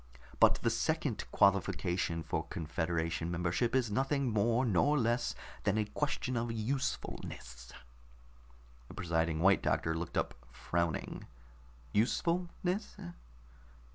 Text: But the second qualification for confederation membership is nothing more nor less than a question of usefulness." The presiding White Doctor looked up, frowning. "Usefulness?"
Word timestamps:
But 0.39 0.55
the 0.63 0.71
second 0.71 1.25
qualification 1.31 2.23
for 2.23 2.47
confederation 2.47 3.29
membership 3.29 3.75
is 3.75 3.91
nothing 3.91 4.31
more 4.31 4.65
nor 4.65 4.97
less 4.97 5.35
than 5.63 5.77
a 5.77 5.85
question 5.85 6.35
of 6.35 6.51
usefulness." 6.51 7.71
The 8.87 8.95
presiding 8.95 9.41
White 9.41 9.61
Doctor 9.61 9.93
looked 9.95 10.17
up, 10.17 10.33
frowning. 10.51 11.27
"Usefulness?" 11.93 12.97